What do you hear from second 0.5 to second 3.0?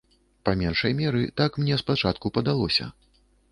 меншай меры, так мне спачатку падалося.